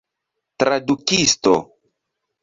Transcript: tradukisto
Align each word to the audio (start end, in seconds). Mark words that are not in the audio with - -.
tradukisto 0.59 1.53